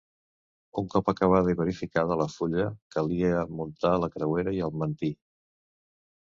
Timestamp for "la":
2.21-2.27, 4.05-4.11